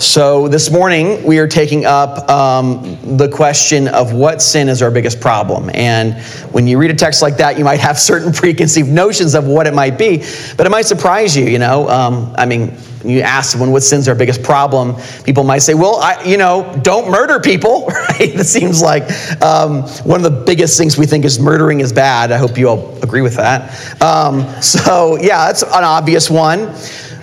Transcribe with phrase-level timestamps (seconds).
[0.00, 4.90] So, this morning we are taking up um, the question of what sin is our
[4.90, 5.70] biggest problem.
[5.74, 6.14] And
[6.54, 9.66] when you read a text like that, you might have certain preconceived notions of what
[9.66, 10.24] it might be,
[10.56, 11.86] but it might surprise you, you know.
[11.90, 12.74] Um, I mean,
[13.04, 16.80] you ask someone what sin's our biggest problem, people might say, well, I, you know,
[16.82, 18.20] don't murder people, right?
[18.20, 19.02] It seems like
[19.42, 22.32] um, one of the biggest things we think is murdering is bad.
[22.32, 24.00] I hope you all agree with that.
[24.00, 26.74] Um, so, yeah, that's an obvious one.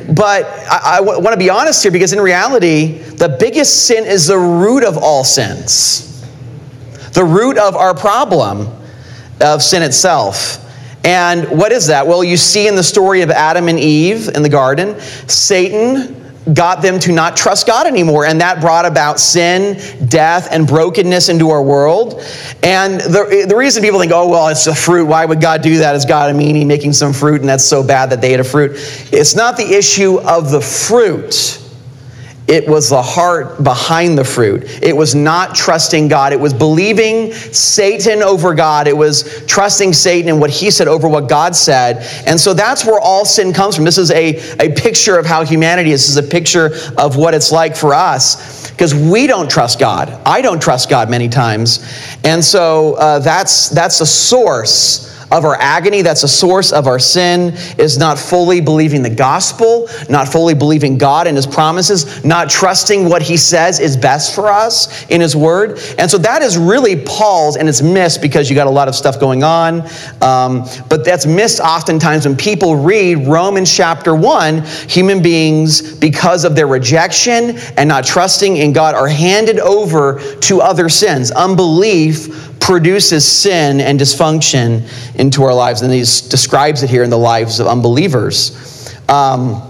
[0.08, 4.06] But I, I w- want to be honest here because in reality, the biggest sin
[4.06, 6.25] is the root of all sins,
[7.14, 8.70] the root of our problem
[9.42, 10.64] of sin itself.
[11.04, 12.06] And what is that?
[12.07, 16.17] Well, you see in the story of Adam and Eve in the garden, Satan
[16.54, 18.25] got them to not trust God anymore.
[18.25, 22.21] And that brought about sin, death, and brokenness into our world.
[22.64, 25.05] And the, the reason people think, oh, well, it's a fruit.
[25.05, 25.96] Why would God do that?
[25.96, 28.43] Is God a meanie making some fruit and that's so bad that they ate a
[28.43, 28.71] fruit?
[29.11, 31.64] It's not the issue of the fruit.
[32.47, 34.64] It was the heart behind the fruit.
[34.81, 36.31] It was not trusting God.
[36.31, 38.88] It was believing Satan over God.
[38.88, 42.07] It was trusting Satan and what he said over what God said.
[42.25, 43.83] And so that's where all sin comes from.
[43.83, 46.07] This is a, a picture of how humanity is.
[46.07, 50.09] This is a picture of what it's like for us because we don't trust God.
[50.25, 51.85] I don't trust God many times.
[52.23, 57.00] And so uh, that's, that's a source of our agony, that's a source of our
[57.00, 62.50] sin, is not fully believing the gospel, not fully believing God and His promises, not
[62.50, 65.80] trusting what He says is best for us in His Word.
[65.97, 68.95] And so that is really Paul's, and it's missed because you got a lot of
[68.95, 69.81] stuff going on.
[70.22, 74.64] Um, but that's missed oftentimes when people read Romans chapter 1.
[74.88, 80.62] Human beings, because of their rejection and not trusting in God, are handed over to
[80.62, 81.31] other sins.
[81.31, 85.83] Unbelief produces sin and dysfunction into our lives.
[85.83, 88.93] And he describes it here in the lives of unbelievers.
[89.07, 89.61] Um,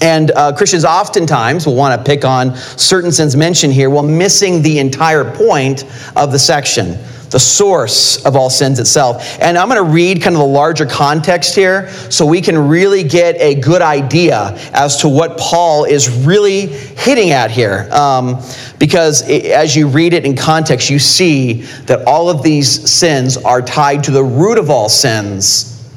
[0.00, 4.62] and uh, Christians oftentimes will want to pick on certain sins mentioned here while missing
[4.62, 5.84] the entire point
[6.16, 6.96] of the section
[7.32, 9.38] the source of all sins itself.
[9.40, 13.02] And I'm going to read kind of the larger context here so we can really
[13.02, 17.88] get a good idea as to what Paul is really hitting at here.
[17.90, 18.42] Um,
[18.78, 23.38] because it, as you read it in context, you see that all of these sins
[23.38, 25.90] are tied to the root of all sins,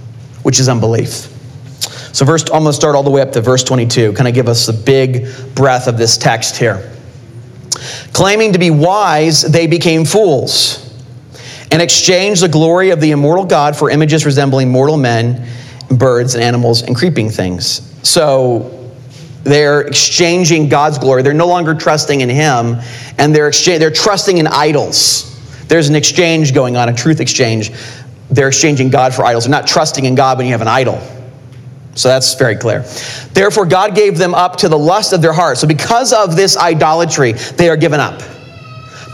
[0.43, 1.31] which is unbelief.
[2.13, 4.33] So, verse, I'm going to start all the way up to verse 22, kind of
[4.33, 6.93] give us the big breath of this text here.
[8.13, 10.84] Claiming to be wise, they became fools
[11.71, 15.47] and exchanged the glory of the immortal God for images resembling mortal men,
[15.89, 17.91] birds, and animals, and creeping things.
[18.07, 18.93] So
[19.43, 21.21] they're exchanging God's glory.
[21.21, 22.77] They're no longer trusting in Him,
[23.17, 25.31] and they're, exchange, they're trusting in idols.
[25.67, 27.71] There's an exchange going on, a truth exchange.
[28.29, 29.45] They're exchanging God for idols.
[29.45, 30.99] They're not trusting in God when you have an idol.
[31.95, 32.81] So that's very clear.
[33.33, 35.57] Therefore, God gave them up to the lust of their heart.
[35.57, 38.21] So, because of this idolatry, they are given up.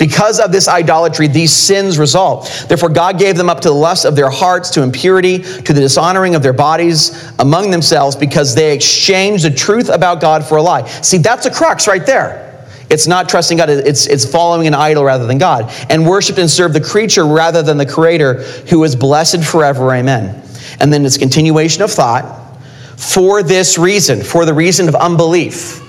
[0.02, 2.66] Because of this idolatry, these sins result.
[2.68, 5.80] Therefore, God gave them up to the lust of their hearts, to impurity, to the
[5.80, 10.62] dishonoring of their bodies among themselves, because they exchanged the truth about God for a
[10.64, 10.88] lie.
[10.88, 12.66] See, that's a crux right there.
[12.90, 15.72] It's not trusting God, it's, it's following an idol rather than God.
[15.88, 18.42] And worshiped and served the creature rather than the Creator,
[18.72, 19.94] who is blessed forever.
[19.94, 20.42] Amen.
[20.80, 22.58] And then it's continuation of thought.
[22.98, 25.80] For this reason, for the reason of unbelief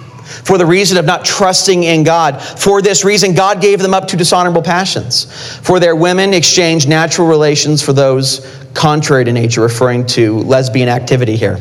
[0.45, 2.41] for the reason of not trusting in God.
[2.43, 5.25] For this reason, God gave them up to dishonorable passions.
[5.59, 11.37] For their women exchanged natural relations for those contrary to nature, referring to lesbian activity
[11.37, 11.59] here.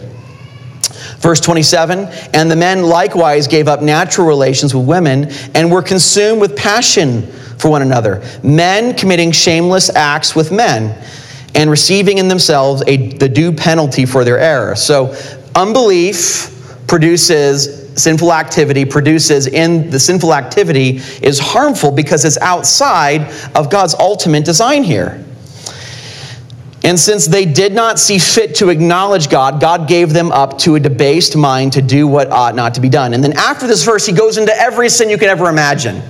[1.18, 6.42] Verse 27 And the men likewise gave up natural relations with women and were consumed
[6.42, 7.28] with passion
[7.58, 10.98] for one another, men committing shameless acts with men
[11.54, 14.76] and receiving in themselves a, the due penalty for their error.
[14.76, 15.16] So,
[15.54, 16.48] unbelief
[16.88, 23.94] produces sinful activity produces in the sinful activity is harmful because it's outside of God's
[23.96, 25.24] ultimate design here.
[26.84, 30.76] And since they did not see fit to acknowledge God, God gave them up to
[30.76, 33.14] a debased mind to do what ought not to be done.
[33.14, 36.02] And then after this verse, he goes into every sin you can ever imagine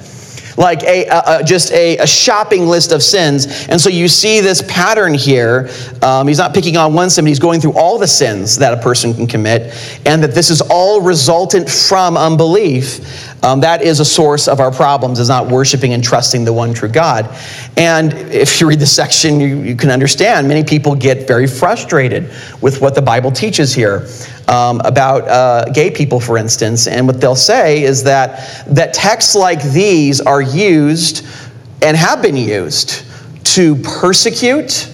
[0.62, 3.68] like a, a, just a, a, shopping list of sins.
[3.68, 5.70] And so you see this pattern here.
[6.04, 8.82] Um, he's not picking on one sin, he's going through all the sins that a
[8.82, 9.74] person can commit,
[10.06, 13.31] and that this is all resultant from unbelief.
[13.44, 16.74] Um, that is a source of our problems, is not worshiping and trusting the one
[16.74, 17.28] true God.
[17.76, 22.30] And if you read the section, you, you can understand many people get very frustrated
[22.62, 24.08] with what the Bible teaches here
[24.48, 26.86] um, about uh, gay people, for instance.
[26.86, 31.26] And what they'll say is that, that texts like these are used
[31.82, 33.06] and have been used
[33.56, 34.88] to persecute,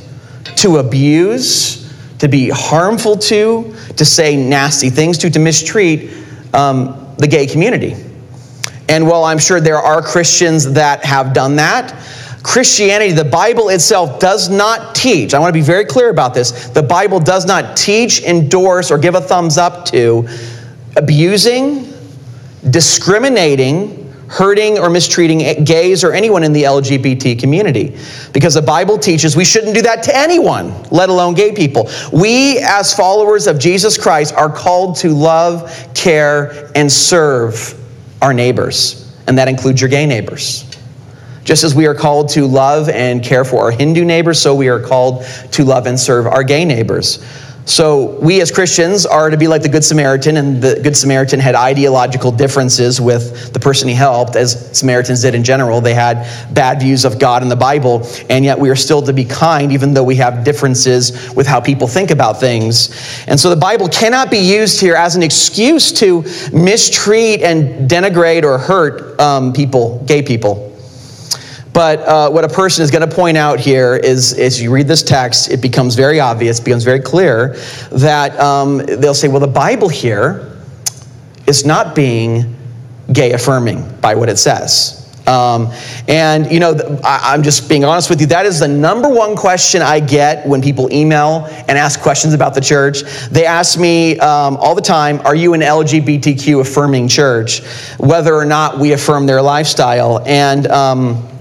[0.55, 6.11] to abuse, to be harmful to, to say nasty things to, to mistreat
[6.53, 7.95] um, the gay community.
[8.89, 11.94] And while I'm sure there are Christians that have done that,
[12.44, 16.69] Christianity, the Bible itself does not teach, I want to be very clear about this.
[16.69, 20.28] The Bible does not teach, endorse, or give a thumbs up to
[20.95, 21.94] abusing,
[22.69, 27.98] discriminating, hurting, or mistreating gays or anyone in the LGBT community.
[28.31, 31.90] Because the Bible teaches we shouldn't do that to anyone, let alone gay people.
[32.13, 37.74] We, as followers of Jesus Christ, are called to love, care, and serve
[38.22, 39.16] our neighbors.
[39.28, 40.64] And that includes your gay neighbors.
[41.44, 44.68] Just as we are called to love and care for our Hindu neighbors, so we
[44.68, 47.24] are called to love and serve our gay neighbors.
[47.68, 51.42] So, we as Christians are to be like the Good Samaritan, and the Good Samaritan
[51.42, 55.81] had ideological differences with the person he helped, as Samaritans did in general.
[55.81, 59.12] They had bad views of God and the Bible, and yet we are still to
[59.12, 62.90] be kind, even though we have differences with how people think about things.
[63.28, 66.22] And so, the Bible cannot be used here as an excuse to
[66.54, 70.67] mistreat and denigrate or hurt um, people, gay people.
[71.77, 74.88] But uh, what a person is going to point out here is, as you read
[74.88, 77.50] this text, it becomes very obvious, becomes very clear
[77.91, 80.57] that um, they'll say, well, the Bible here
[81.45, 82.56] is not being
[83.13, 85.07] gay affirming by what it says.
[85.27, 85.71] Um,
[86.07, 89.35] and, you know, I, am just being honest with you, that is the number one
[89.35, 93.03] question I get when people email and ask questions about the church.
[93.30, 97.62] They ask me um, all the time, Are you an LGBTQ affirming church?
[98.00, 100.23] Whether or not we affirm their lifestyle.
[100.25, 101.37] And, um,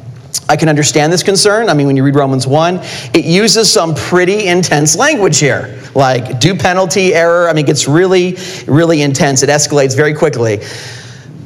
[0.48, 1.68] I can understand this concern.
[1.68, 2.76] I mean, when you read Romans 1,
[3.14, 7.48] it uses some pretty intense language here, like due penalty, error.
[7.48, 9.42] I mean, it gets really, really intense.
[9.42, 10.60] It escalates very quickly.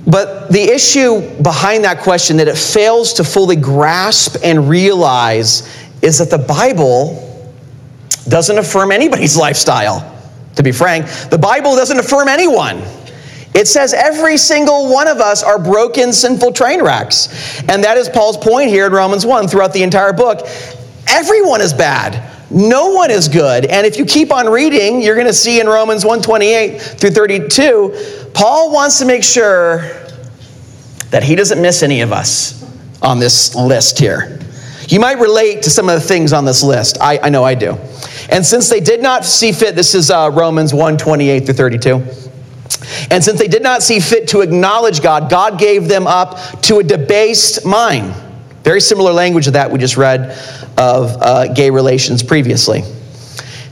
[0.07, 5.69] But the issue behind that question that it fails to fully grasp and realize
[6.03, 7.27] is that the Bible
[8.29, 10.19] doesn't affirm anybody's lifestyle,
[10.57, 11.07] to be frank.
[11.31, 12.83] The Bible doesn't affirm anyone.
[13.55, 17.61] It says every single one of us are broken, sinful train wrecks.
[17.69, 20.47] And that is Paul's point here in Romans 1 throughout the entire book.
[21.09, 22.31] Everyone is bad.
[22.51, 23.65] No one is good.
[23.67, 28.31] And if you keep on reading, you're going to see in Romans 128 through 32,
[28.35, 29.79] Paul wants to make sure
[31.11, 32.57] that he doesn't miss any of us
[33.03, 34.39] on this list here.
[34.89, 36.99] You might relate to some of the things on this list.
[37.01, 37.79] I, I know I do.
[38.31, 42.30] And since they did not see fit, this is uh, Romans 1 28 through 32.
[43.11, 46.79] And since they did not see fit to acknowledge God, God gave them up to
[46.79, 48.15] a debased mind.
[48.63, 50.31] Very similar language to that we just read
[50.77, 52.83] of uh, gay relations previously.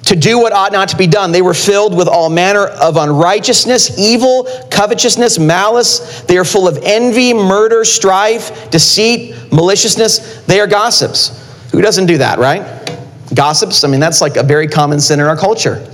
[0.04, 1.32] To do what ought not to be done.
[1.32, 6.22] They were filled with all manner of unrighteousness, evil, covetousness, malice.
[6.22, 10.46] They are full of envy, murder, strife, deceit, maliciousness.
[10.46, 11.44] They are gossips.
[11.72, 12.62] Who doesn't do that, right?
[13.34, 15.86] Gossips, I mean, that's like a very common sin in our culture.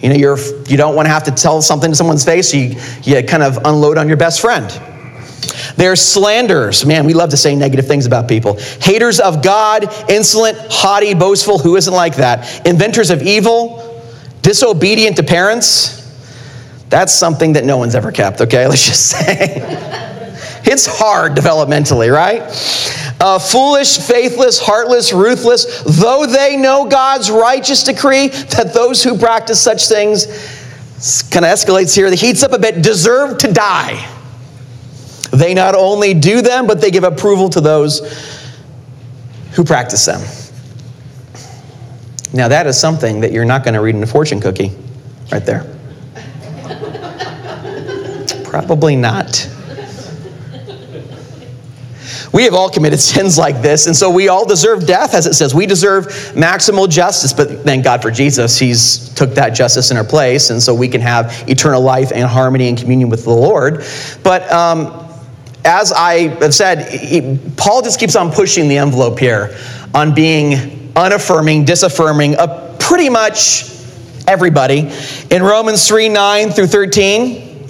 [0.00, 2.56] You know, you're, you don't want to have to tell something to someone's face, so
[2.56, 4.70] you, you kind of unload on your best friend.
[5.76, 6.84] They're slanderers.
[6.84, 8.58] Man, we love to say negative things about people.
[8.80, 11.58] Haters of God, insolent, haughty, boastful.
[11.58, 12.66] Who isn't like that?
[12.66, 14.02] Inventors of evil,
[14.42, 15.96] disobedient to parents.
[16.90, 18.66] That's something that no one's ever kept, okay?
[18.68, 20.17] Let's just say.
[20.70, 22.42] It's hard developmentally, right?
[23.18, 29.62] Uh, foolish, faithless, heartless, ruthless, though they know God's righteous decree that those who practice
[29.62, 30.26] such things,
[31.30, 34.06] kind of escalates here, the heats up a bit, deserve to die.
[35.32, 38.50] They not only do them, but they give approval to those
[39.52, 40.20] who practice them.
[42.34, 44.72] Now, that is something that you're not going to read in a fortune cookie,
[45.32, 45.64] right there.
[48.44, 49.48] Probably not.
[52.32, 55.34] We have all committed sins like this, and so we all deserve death, as it
[55.34, 55.54] says.
[55.54, 58.58] We deserve maximal justice, but thank God for Jesus.
[58.58, 62.28] He's took that justice in our place, and so we can have eternal life and
[62.28, 63.84] harmony and communion with the Lord.
[64.22, 65.06] But um,
[65.64, 69.56] as I have said, Paul just keeps on pushing the envelope here
[69.94, 73.70] on being unaffirming, disaffirming of pretty much
[74.26, 74.90] everybody.
[75.30, 77.68] In Romans 3 9 through 13,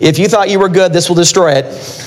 [0.00, 2.01] if you thought you were good, this will destroy it.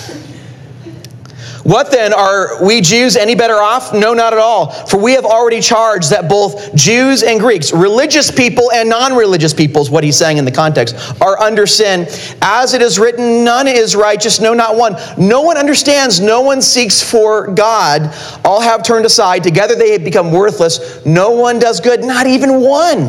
[1.65, 2.13] What then?
[2.13, 3.91] Are we Jews any better off?
[3.91, 4.69] No, not at all.
[4.69, 9.51] For we have already charged that both Jews and Greeks, religious people and non religious
[9.51, 12.05] people, is what he's saying in the context, are under sin.
[12.39, 14.95] As it is written, none is righteous, no, not one.
[15.17, 18.15] No one understands, no one seeks for God.
[18.45, 19.41] All have turned aside.
[19.41, 21.03] Together they have become worthless.
[21.03, 23.07] No one does good, not even one.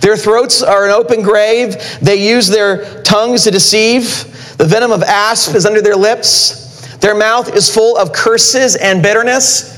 [0.00, 1.76] Their throats are an open grave.
[2.00, 4.56] They use their tongues to deceive.
[4.56, 6.61] The venom of asp is under their lips.
[7.02, 9.72] Their mouth is full of curses and bitterness.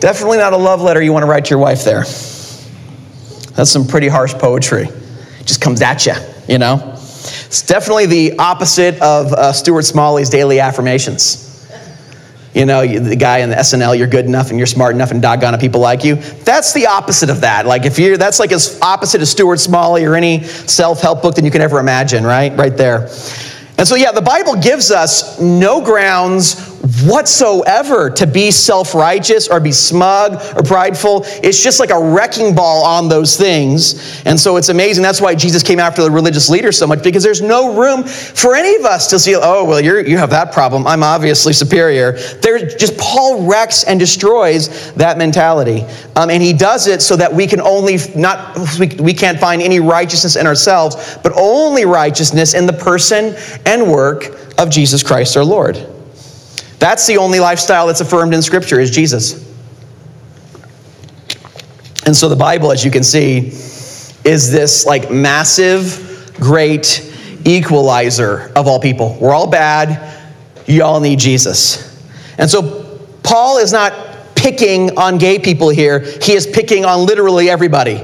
[0.00, 2.02] Definitely not a love letter you want to write to your wife there.
[3.54, 4.88] That's some pretty harsh poetry.
[5.44, 6.12] Just comes at you,
[6.46, 6.92] you know?
[6.94, 11.46] It's definitely the opposite of uh, Stuart Smalley's daily affirmations.
[12.52, 15.22] You know, the guy in the SNL, you're good enough and you're smart enough and
[15.22, 16.16] doggone it, people like you.
[16.16, 17.64] That's the opposite of that.
[17.64, 21.44] Like if you're, that's like as opposite as Stuart Smalley or any self-help book that
[21.44, 22.54] you can ever imagine, right?
[22.54, 23.08] Right there.
[23.80, 26.69] And so, yeah, the Bible gives us no grounds
[27.04, 31.22] whatsoever to be self righteous or be smug or prideful.
[31.42, 34.22] It's just like a wrecking ball on those things.
[34.24, 35.02] And so it's amazing.
[35.02, 38.54] That's why Jesus came after the religious leaders so much because there's no room for
[38.54, 40.86] any of us to see, oh, well, you're, you have that problem.
[40.86, 42.12] I'm obviously superior.
[42.42, 45.84] There, just Paul wrecks and destroys that mentality.
[46.16, 49.60] Um, and he does it so that we can only, not, we, we can't find
[49.60, 53.34] any righteousness in ourselves, but only righteousness in the person
[53.66, 55.76] and work of Jesus Christ our Lord.
[56.80, 59.48] That's the only lifestyle that's affirmed in Scripture is Jesus.
[62.04, 63.48] And so the Bible, as you can see,
[64.24, 67.06] is this like massive, great
[67.44, 69.16] equalizer of all people.
[69.20, 70.20] We're all bad.
[70.66, 72.02] You all need Jesus.
[72.38, 73.92] And so Paul is not
[74.34, 78.02] picking on gay people here, he is picking on literally everybody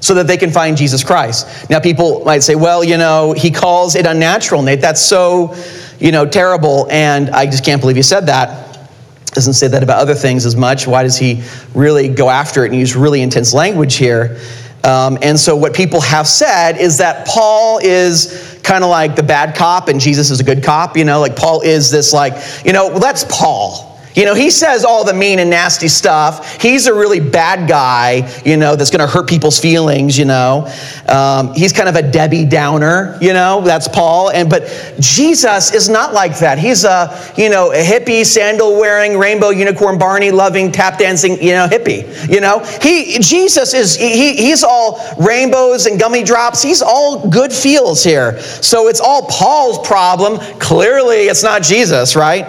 [0.00, 1.70] so that they can find Jesus Christ.
[1.70, 4.80] Now, people might say, well, you know, he calls it unnatural, Nate.
[4.80, 5.54] That's so,
[5.98, 6.86] you know, terrible.
[6.90, 8.88] And I just can't believe he said that.
[9.32, 10.86] Doesn't say that about other things as much.
[10.86, 11.42] Why does he
[11.74, 14.38] really go after it and use really intense language here?
[14.82, 19.22] Um, and so, what people have said is that Paul is kind of like the
[19.22, 20.96] bad cop and Jesus is a good cop.
[20.96, 22.34] You know, like Paul is this, like,
[22.64, 23.85] you know, well, that's Paul.
[24.16, 26.60] You know, he says all the mean and nasty stuff.
[26.60, 30.72] He's a really bad guy, you know, that's going to hurt people's feelings, you know.
[31.06, 34.30] Um, he's kind of a Debbie Downer, you know, that's Paul.
[34.30, 34.68] And But
[35.00, 36.58] Jesus is not like that.
[36.58, 41.52] He's a, you know, a hippie, sandal wearing, rainbow unicorn, Barney loving, tap dancing, you
[41.52, 42.60] know, hippie, you know.
[42.80, 46.62] He, Jesus is, he, he's all rainbows and gummy drops.
[46.62, 48.40] He's all good feels here.
[48.40, 50.38] So it's all Paul's problem.
[50.58, 52.44] Clearly, it's not Jesus, right?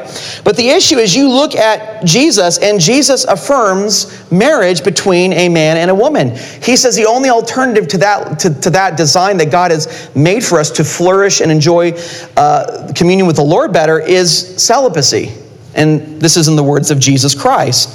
[0.45, 5.77] But the issue is you look at Jesus, and Jesus affirms marriage between a man
[5.77, 6.35] and a woman.
[6.61, 10.43] He says the only alternative to that, to, to that design that God has made
[10.43, 11.93] for us to flourish and enjoy
[12.35, 15.33] uh, communion with the Lord better is celibacy.
[15.75, 17.89] And this is in the words of Jesus Christ.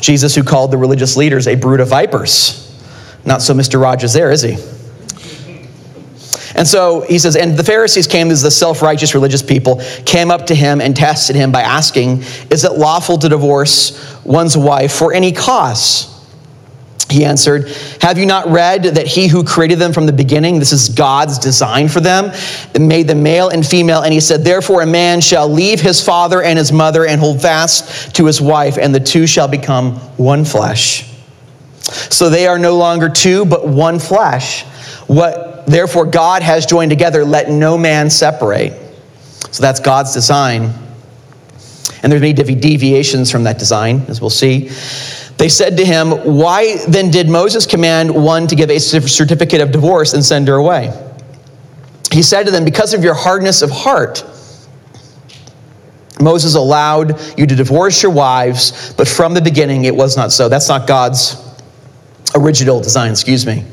[0.00, 2.64] Jesus, who called the religious leaders a brood of vipers.
[3.24, 3.80] Not so Mr.
[3.80, 4.56] Rogers there, is he?
[6.58, 10.32] And so he says, and the Pharisees came as the self righteous religious people, came
[10.32, 14.92] up to him and tested him by asking, Is it lawful to divorce one's wife
[14.92, 16.12] for any cause?
[17.08, 17.68] He answered,
[18.00, 21.38] Have you not read that he who created them from the beginning, this is God's
[21.38, 22.32] design for them,
[22.76, 24.02] made them male and female?
[24.02, 27.40] And he said, Therefore, a man shall leave his father and his mother and hold
[27.40, 31.08] fast to his wife, and the two shall become one flesh.
[32.10, 34.64] So they are no longer two, but one flesh.
[35.06, 38.72] What Therefore, God has joined together, let no man separate.
[39.50, 40.72] So that's God's design.
[42.02, 44.70] And there's many deviations from that design, as we'll see.
[45.36, 49.70] They said to him, Why then did Moses command one to give a certificate of
[49.70, 50.92] divorce and send her away?
[52.10, 54.24] He said to them, Because of your hardness of heart,
[56.18, 60.48] Moses allowed you to divorce your wives, but from the beginning it was not so.
[60.48, 61.36] That's not God's
[62.34, 63.64] original design, excuse me.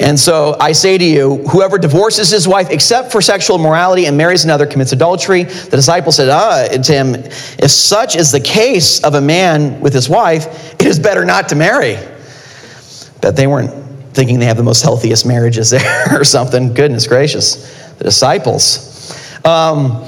[0.00, 4.16] And so I say to you, whoever divorces his wife except for sexual immorality and
[4.16, 5.44] marries another commits adultery.
[5.44, 9.92] The disciple said ah, to him, If such is the case of a man with
[9.92, 11.96] his wife, it is better not to marry.
[13.20, 13.72] But they weren't
[14.14, 16.74] thinking they have the most healthiest marriages there or something.
[16.74, 17.94] Goodness gracious.
[17.98, 18.90] The disciples.
[19.44, 20.04] Um,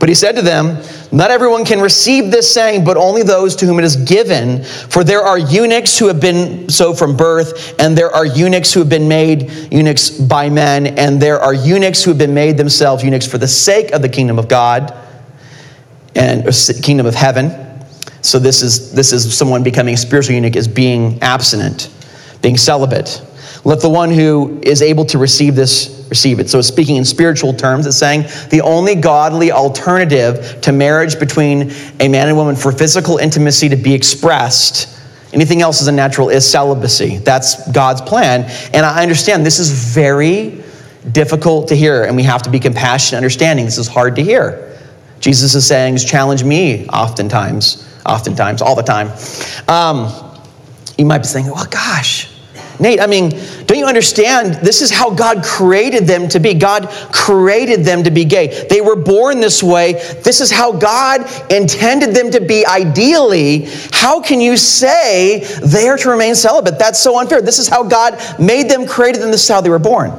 [0.00, 3.66] but he said to them, Not everyone can receive this saying, but only those to
[3.66, 4.62] whom it is given.
[4.62, 8.80] For there are eunuchs who have been so from birth, and there are eunuchs who
[8.80, 13.02] have been made eunuchs by men, and there are eunuchs who have been made themselves
[13.02, 14.94] eunuchs for the sake of the kingdom of God
[16.14, 16.44] and
[16.82, 17.52] kingdom of heaven.
[18.20, 21.90] So this is this is someone becoming a spiritual eunuch is being abstinent,
[22.42, 23.22] being celibate.
[23.64, 26.48] Let the one who is able to receive this receive it.
[26.48, 32.08] So, speaking in spiritual terms, it's saying the only godly alternative to marriage between a
[32.08, 35.00] man and woman for physical intimacy to be expressed,
[35.32, 37.18] anything else is unnatural, is celibacy.
[37.18, 38.44] That's God's plan.
[38.72, 40.62] And I understand this is very
[41.12, 43.64] difficult to hear, and we have to be compassionate, understanding.
[43.64, 44.64] This is hard to hear.
[45.20, 49.10] Jesus is saying, challenge me oftentimes, oftentimes, all the time.
[49.66, 50.12] Um,
[50.96, 52.37] you might be saying, well, gosh,
[52.80, 53.30] Nate, I mean,
[53.66, 54.54] don't you understand?
[54.54, 56.54] This is how God created them to be.
[56.54, 58.66] God created them to be gay.
[58.70, 59.94] They were born this way.
[60.22, 63.68] This is how God intended them to be ideally.
[63.92, 66.78] How can you say they are to remain celibate?
[66.78, 67.42] That's so unfair.
[67.42, 69.32] This is how God made them, created them.
[69.32, 70.12] This is how they were born.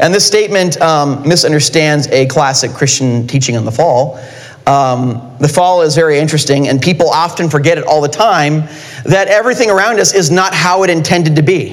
[0.00, 4.18] And this statement um, misunderstands a classic Christian teaching on the fall.
[4.70, 8.68] Um, the fall is very interesting, and people often forget it all the time
[9.04, 11.72] that everything around us is not how it intended to be.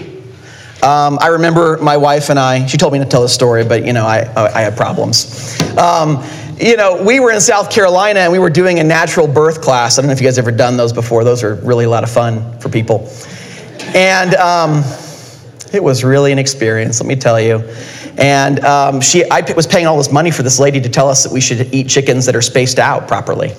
[0.82, 3.86] Um, I remember my wife and I, she told me to tell this story, but
[3.86, 5.60] you know, I, I, had problems.
[5.78, 6.24] Um,
[6.60, 9.98] you know, we were in South Carolina and we were doing a natural birth class.
[9.98, 11.24] I don't know if you guys ever done those before.
[11.24, 13.10] Those are really a lot of fun for people.
[13.96, 14.84] And um,
[15.74, 17.64] it was really an experience, let me tell you.
[18.18, 21.24] And um, she, I was paying all this money for this lady to tell us
[21.24, 23.54] that we should eat chickens that are spaced out properly.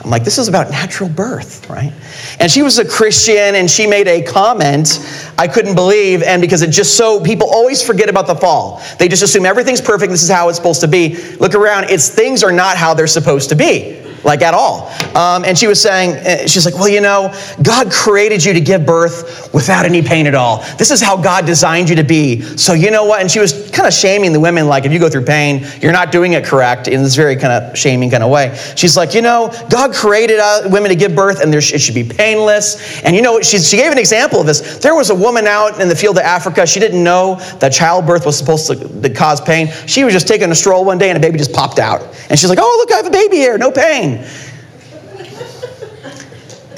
[0.00, 1.92] I'm like, this is about natural birth, right?
[2.38, 5.00] And she was a Christian and she made a comment
[5.36, 6.22] I couldn't believe.
[6.22, 8.80] And because it just so, people always forget about the fall.
[9.00, 11.16] They just assume everything's perfect, this is how it's supposed to be.
[11.36, 14.88] Look around, it's things are not how they're supposed to be like at all.
[15.16, 17.32] Um, and she was saying, uh, she's like, well, you know,
[17.62, 20.58] God created you to give birth without any pain at all.
[20.76, 22.40] This is how God designed you to be.
[22.42, 23.20] So you know what?
[23.20, 25.92] And she was kind of shaming the women, like, if you go through pain, you're
[25.92, 28.56] not doing it correct in this very kind of shaming kind of way.
[28.76, 31.94] She's like, you know, God created uh, women to give birth, and there, it should
[31.94, 33.02] be painless.
[33.02, 34.78] And you know, she, she gave an example of this.
[34.78, 36.66] There was a woman out in the field of Africa.
[36.66, 39.68] She didn't know that childbirth was supposed to, to cause pain.
[39.86, 42.02] She was just taking a stroll one day, and a baby just popped out.
[42.30, 44.07] And she's like, oh, look, I have a baby here, no pain.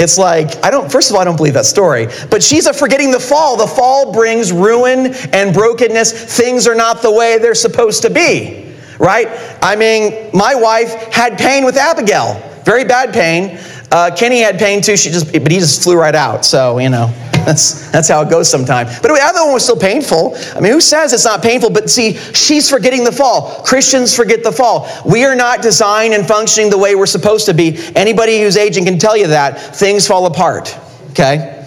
[0.00, 2.08] It's like, I don't, first of all, I don't believe that story.
[2.30, 3.58] But she's a forgetting the fall.
[3.58, 6.37] The fall brings ruin and brokenness.
[6.38, 9.28] Things are not the way they're supposed to be, right?
[9.62, 13.58] I mean, my wife had pain with Abigail, very bad pain.
[13.90, 14.97] Uh, Kenny had pain too.
[14.97, 16.44] She just, but he just flew right out.
[16.44, 17.12] So, you know.
[17.44, 19.00] That's, that's how it goes sometimes.
[19.00, 20.37] But the other one was still painful.
[20.54, 21.70] I mean, who says it's not painful?
[21.70, 23.62] But see, she's forgetting the fall.
[23.64, 24.88] Christians forget the fall.
[25.06, 27.78] We are not designed and functioning the way we're supposed to be.
[27.97, 29.59] Anybody who's aging can tell you that.
[29.76, 30.78] Things fall apart,
[31.11, 31.66] okay?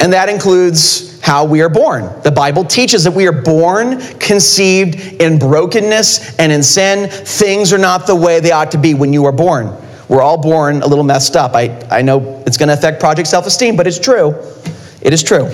[0.00, 2.12] And that includes how we are born.
[2.22, 7.08] The Bible teaches that we are born, conceived in brokenness and in sin.
[7.08, 9.74] Things are not the way they ought to be when you are born.
[10.08, 11.54] We're all born a little messed up.
[11.54, 14.34] I, I know it's going to affect project self esteem, but it's true.
[15.00, 15.48] It is true.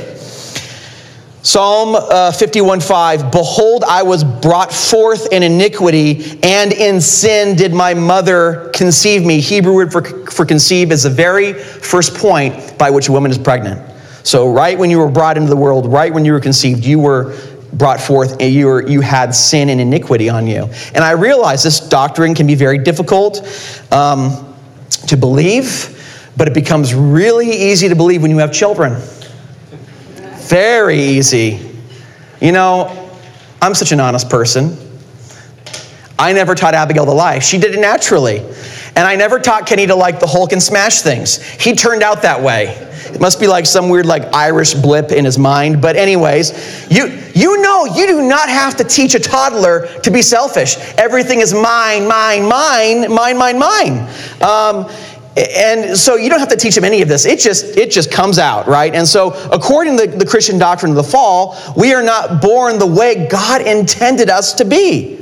[1.45, 7.95] Psalm uh, 51:5 Behold, I was brought forth in iniquity, and in sin did my
[7.95, 9.41] mother conceive me.
[9.41, 13.39] Hebrew word for, for conceive is the very first point by which a woman is
[13.39, 13.81] pregnant.
[14.25, 17.01] So, right when you were brought into the world, right when you were conceived, you
[17.01, 17.33] were
[17.73, 20.69] brought forth and you, were, you had sin and iniquity on you.
[20.95, 23.41] And I realize this doctrine can be very difficult
[23.91, 24.55] um,
[25.09, 29.01] to believe, but it becomes really easy to believe when you have children.
[30.49, 31.61] Very easy.
[32.41, 33.11] You know,
[33.61, 34.77] I'm such an honest person.
[36.19, 37.39] I never taught Abigail to lie.
[37.39, 38.41] She did it naturally.
[38.95, 41.43] And I never taught Kenny to like the Hulk and smash things.
[41.43, 42.92] He turned out that way.
[43.15, 45.81] It must be like some weird like Irish blip in his mind.
[45.81, 50.23] But anyways, you you know you do not have to teach a toddler to be
[50.23, 50.77] selfish.
[50.97, 54.09] Everything is mine, mine, mine, mine, mine, mine.
[54.41, 54.91] Um,
[55.37, 58.13] and so you don't have to teach them any of this it just it just
[58.13, 61.95] comes out right and so according to the, the christian doctrine of the fall we
[61.95, 65.19] are not born the way god intended us to be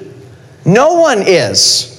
[0.65, 1.90] no one is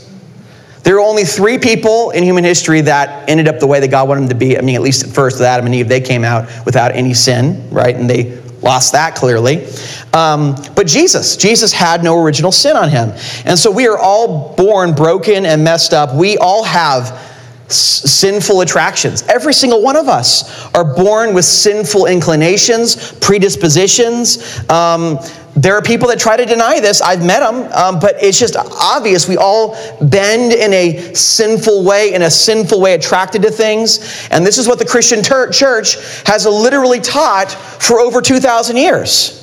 [0.84, 4.08] there are only three people in human history that ended up the way that god
[4.08, 4.58] wanted them to be.
[4.58, 7.13] I mean at least at first with adam and eve they came out without any
[7.13, 7.96] sin right?
[7.96, 9.65] And they lost that clearly.
[10.13, 13.12] Um, but jesus jesus had no original sin on him.
[13.46, 16.15] And so we are all born broken and messed up.
[16.15, 17.31] We all have
[17.72, 19.24] sinful attractions.
[19.24, 24.60] Every single one of us are born with sinful inclinations, predispositions.
[24.70, 25.20] Um,
[25.56, 27.02] there are people that try to deny this.
[27.02, 29.28] I've met them, um, but it's just obvious.
[29.28, 34.28] We all bend in a sinful way, in a sinful way, attracted to things.
[34.32, 39.38] And this is what the Christian ter- church has literally taught for over 2,000 years.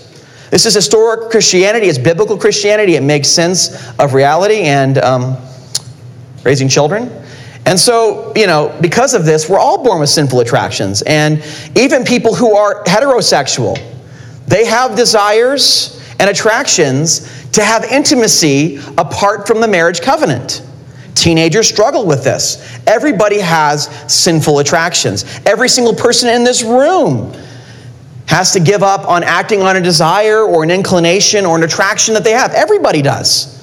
[0.51, 2.97] This is historic Christianity, it's biblical Christianity.
[2.97, 5.37] It makes sense of reality and um,
[6.43, 7.11] raising children.
[7.69, 11.03] And so, you know, because of this, we're all born with sinful attractions.
[11.03, 11.45] And
[11.77, 13.79] even people who are heterosexual,
[14.47, 20.63] they have desires and attractions to have intimacy apart from the marriage covenant.
[21.15, 22.81] Teenagers struggle with this.
[22.87, 25.27] Everybody has sinful attractions.
[25.45, 27.35] Every single person in this room
[28.29, 32.15] has to give up on acting on a desire or an inclination or an attraction
[32.15, 32.55] that they have.
[32.55, 33.63] Everybody does.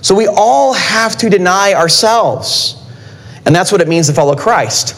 [0.00, 2.75] So we all have to deny ourselves.
[3.46, 4.94] And that's what it means to follow Christ.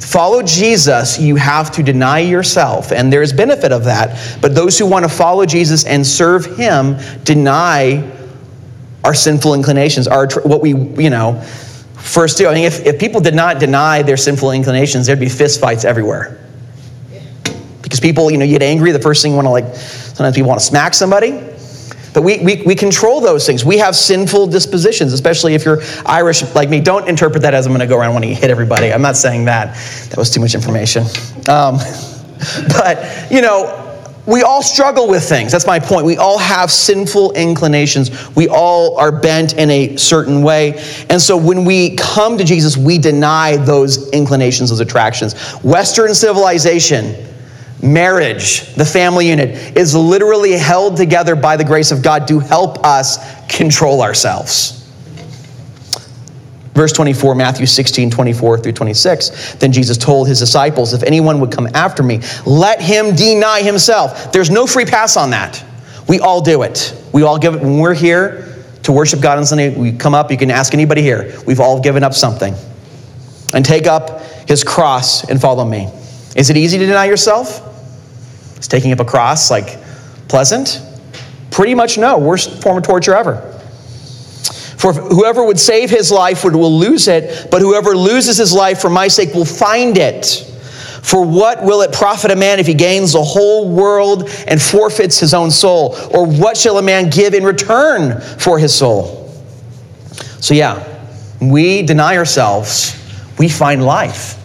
[0.00, 4.38] Follow Jesus, you have to deny yourself, and there's benefit of that.
[4.40, 8.10] But those who want to follow Jesus and serve Him deny
[9.04, 11.40] our sinful inclinations, our what we you know
[11.98, 12.48] first do.
[12.48, 15.84] I mean, if, if people did not deny their sinful inclinations, there'd be fist fights
[15.84, 16.38] everywhere.
[17.82, 18.92] Because people, you know, you get angry.
[18.92, 21.30] The first thing you want to like, sometimes people want to smack somebody.
[22.14, 23.64] But we, we, we control those things.
[23.64, 26.80] We have sinful dispositions, especially if you're Irish like me.
[26.80, 28.92] Don't interpret that as I'm going to go around wanting to hit everybody.
[28.92, 29.74] I'm not saying that.
[30.10, 31.04] That was too much information.
[31.48, 31.78] Um,
[32.68, 33.84] but, you know,
[34.28, 35.50] we all struggle with things.
[35.50, 36.04] That's my point.
[36.04, 38.36] We all have sinful inclinations.
[38.36, 40.84] We all are bent in a certain way.
[41.08, 45.32] And so when we come to Jesus, we deny those inclinations, those attractions.
[45.62, 47.14] Western civilization,
[47.82, 52.84] marriage, the family unit, is literally held together by the grace of God to help
[52.84, 54.78] us control ourselves.
[56.78, 59.54] Verse 24, Matthew 16, 24 through 26.
[59.54, 64.30] Then Jesus told his disciples, If anyone would come after me, let him deny himself.
[64.30, 65.64] There's no free pass on that.
[66.08, 66.94] We all do it.
[67.12, 67.62] We all give it.
[67.62, 71.02] When we're here to worship God on Sunday, we come up, you can ask anybody
[71.02, 71.36] here.
[71.46, 72.54] We've all given up something.
[73.52, 75.88] And take up his cross and follow me.
[76.36, 77.67] Is it easy to deny yourself?
[78.58, 79.78] Is taking up a cross like
[80.28, 80.80] pleasant?
[81.50, 82.18] Pretty much no.
[82.18, 83.54] Worst form of torture ever.
[84.78, 88.80] For whoever would save his life would, will lose it, but whoever loses his life
[88.80, 90.44] for my sake will find it.
[91.02, 95.18] For what will it profit a man if he gains the whole world and forfeits
[95.18, 95.96] his own soul?
[96.12, 99.34] Or what shall a man give in return for his soul?
[100.40, 100.84] So, yeah,
[101.40, 102.94] we deny ourselves,
[103.38, 104.36] we find life.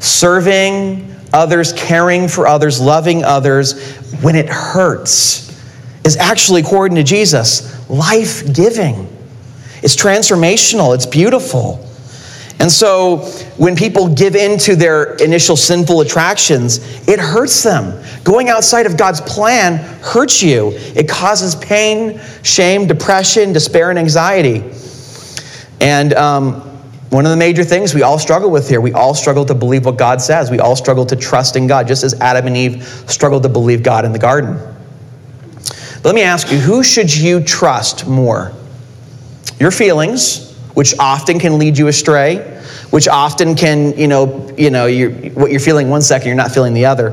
[0.00, 5.50] Serving others, caring for others, loving others when it hurts
[6.04, 9.08] is actually, according to Jesus, life giving.
[9.82, 11.88] It's transformational, it's beautiful.
[12.58, 13.18] And so
[13.56, 18.00] when people give in to their initial sinful attractions, it hurts them.
[18.22, 20.70] Going outside of God's plan hurts you.
[20.94, 24.62] It causes pain, shame, depression, despair, and anxiety.
[25.80, 26.71] And um,
[27.12, 29.84] one of the major things we all struggle with here, we all struggle to believe
[29.84, 30.50] what God says.
[30.50, 33.82] We all struggle to trust in God, just as Adam and Eve struggled to believe
[33.82, 34.56] God in the garden.
[35.56, 38.52] But let me ask you who should you trust more?
[39.62, 42.38] your feelings, which often can lead you astray,
[42.90, 44.86] which often can, you know, you know,
[45.34, 47.10] what you're feeling one second, you're not feeling the other.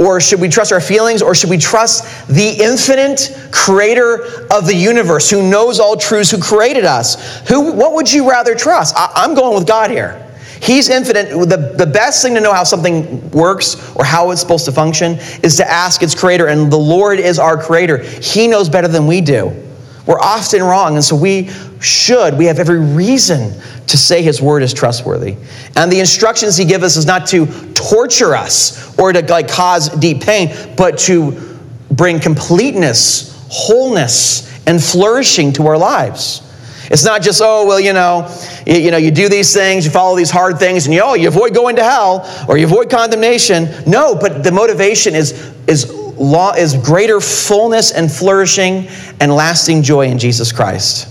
[0.00, 4.74] Or should we trust our feelings, or should we trust the infinite creator of the
[4.74, 7.46] universe who knows all truths, who created us?
[7.48, 8.96] Who, what would you rather trust?
[8.96, 10.26] I, I'm going with God here.
[10.62, 11.28] He's infinite.
[11.30, 15.18] The, the best thing to know how something works or how it's supposed to function
[15.42, 17.98] is to ask its creator, and the Lord is our creator.
[17.98, 19.69] He knows better than we do.
[20.10, 23.52] We're often wrong, and so we should, we have every reason
[23.86, 25.36] to say his word is trustworthy.
[25.76, 29.88] And the instructions he gives us is not to torture us or to like cause
[29.88, 31.56] deep pain, but to
[31.92, 36.42] bring completeness, wholeness, and flourishing to our lives.
[36.90, 39.92] It's not just, oh, well, you know, you, you, know, you do these things, you
[39.92, 42.90] follow these hard things, and you, oh, you avoid going to hell or you avoid
[42.90, 43.68] condemnation.
[43.86, 48.86] No, but the motivation is, is law is greater fullness and flourishing
[49.20, 51.08] and lasting joy in Jesus Christ.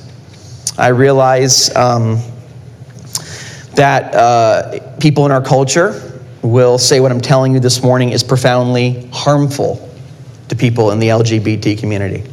[0.78, 2.22] I realize um,
[3.74, 8.24] that uh, people in our culture will say what I'm telling you this morning is
[8.24, 9.89] profoundly harmful
[10.48, 12.24] to people in the LGBT community.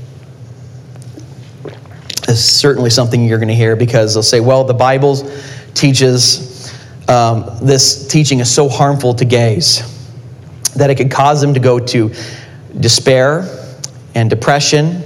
[2.28, 5.16] It's certainly something you're going to hear because they'll say, well, the Bible
[5.72, 6.70] teaches
[7.08, 9.92] um, this teaching is so harmful to gays
[10.74, 12.12] that it could cause them to go to
[12.80, 13.44] despair
[14.14, 15.02] and depression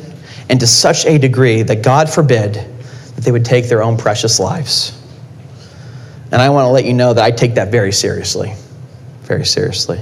[0.48, 4.40] and to such a degree that God forbid that they would take their own precious
[4.40, 5.00] lives.
[6.32, 8.54] And I want to let you know that I take that very seriously,
[9.22, 10.00] very seriously.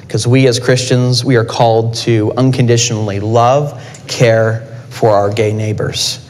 [0.00, 6.28] Because we as Christians, we are called to unconditionally love, care for our gay neighbors.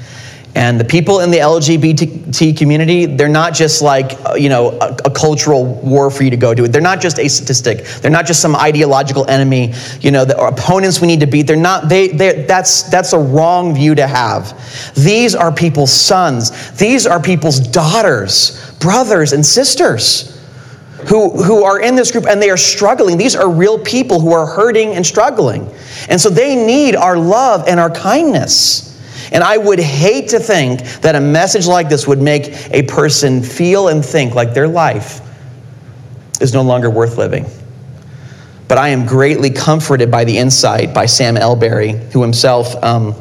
[0.54, 4.96] And the people in the LGBT community, they're not just like, uh, you know, a,
[5.06, 6.68] a, cultural war for you to go to.
[6.68, 7.84] They're not just a statistic.
[8.02, 11.46] They're not just some ideological enemy, you know, the, opponents we need to beat.
[11.46, 14.52] They're not, they, that's, that's a wrong view to have.
[14.94, 16.72] These are people's sons.
[16.72, 20.28] These are people's daughters, brothers, and sisters.
[21.08, 23.18] Who, who are in this group and they are struggling.
[23.18, 25.68] These are real people who are hurting and struggling.
[26.08, 28.91] And so they need our love and our kindness.
[29.32, 33.42] And I would hate to think that a message like this would make a person
[33.42, 35.20] feel and think like their life
[36.40, 37.46] is no longer worth living.
[38.68, 43.14] But I am greatly comforted by the insight by Sam Allberry, who himself um,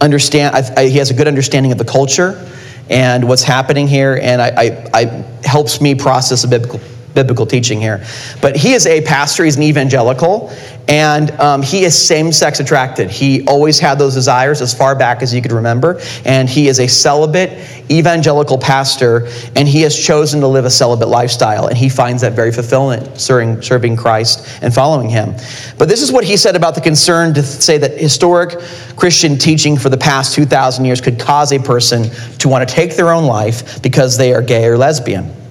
[0.00, 0.54] understand.
[0.54, 2.48] I, I, he has a good understanding of the culture
[2.90, 5.04] and what's happening here, and I, I, I
[5.44, 6.80] helps me process a biblical
[7.14, 8.04] biblical teaching here.
[8.40, 10.52] But he is a pastor, he's an evangelical,
[10.88, 13.10] and um, he is same sex attracted.
[13.10, 16.00] He always had those desires as far back as you could remember.
[16.24, 17.50] And he is a celibate
[17.90, 21.68] evangelical pastor, and he has chosen to live a celibate lifestyle.
[21.68, 25.34] And he finds that very fulfillment serving, serving Christ and following him.
[25.78, 28.58] But this is what he said about the concern to say that historic
[28.96, 32.96] Christian teaching for the past 2,000 years could cause a person to want to take
[32.96, 35.41] their own life because they are gay or lesbian.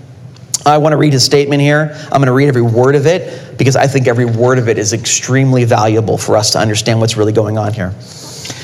[0.65, 1.91] I want to read his statement here.
[2.05, 4.77] I'm going to read every word of it because I think every word of it
[4.77, 7.93] is extremely valuable for us to understand what's really going on here.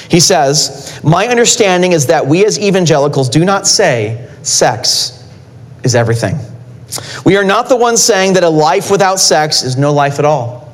[0.09, 5.27] He says, My understanding is that we as evangelicals do not say sex
[5.83, 6.37] is everything.
[7.25, 10.25] We are not the ones saying that a life without sex is no life at
[10.25, 10.71] all.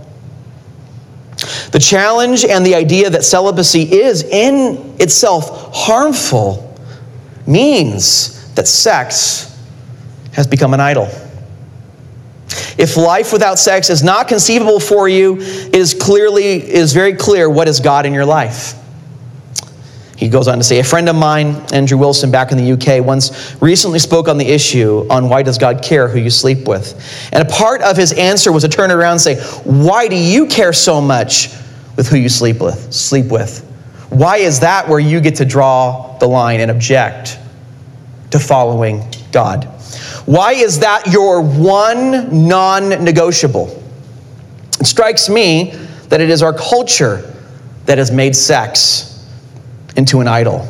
[1.71, 6.77] The challenge and the idea that celibacy is in itself harmful
[7.47, 9.52] means that sex
[10.33, 11.07] has become an idol.
[12.77, 17.13] If life without sex is not conceivable for you, it is clearly it is very
[17.13, 18.75] clear what is God in your life.
[20.17, 23.03] He goes on to say, a friend of mine, Andrew Wilson, back in the UK,
[23.05, 27.29] once recently spoke on the issue on why does God care who you sleep with.
[27.33, 30.47] And a part of his answer was to turn around and say, why do you
[30.47, 31.49] care so much
[31.97, 32.93] with who you sleep with?
[32.93, 33.65] Sleep with.
[34.09, 37.37] Why is that where you get to draw the line and object
[38.31, 39.67] to following God?
[40.25, 43.81] Why is that your one non negotiable?
[44.79, 45.71] It strikes me
[46.09, 47.33] that it is our culture
[47.85, 49.27] that has made sex
[49.95, 50.67] into an idol.